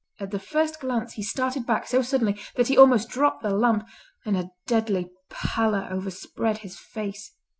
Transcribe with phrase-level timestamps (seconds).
[0.19, 3.87] At the first glance he started back so suddenly that he almost dropped the lamp,
[4.25, 7.33] and a deadly pallor overspread his face.